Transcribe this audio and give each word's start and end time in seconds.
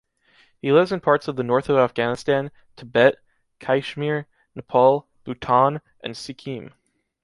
He 0.59 0.71
lives 0.71 0.91
in 0.91 0.99
parts 0.99 1.27
of 1.27 1.35
the 1.35 1.43
north 1.43 1.69
of 1.69 1.77
Afghanistan, 1.77 2.49
Tibet, 2.75 3.17
Caixmir, 3.59 4.25
Nepal, 4.55 5.07
Bhutan 5.25 5.79
and 5.99 6.17
Sikkim. 6.17 6.73